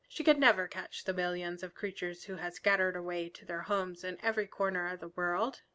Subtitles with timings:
[0.09, 4.03] She could never catch the millions of creatures who had scattered away to their homes
[4.03, 5.61] in every corner of the world.